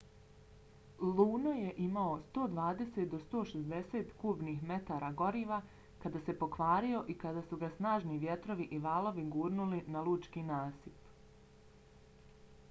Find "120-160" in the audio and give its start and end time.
2.37-4.09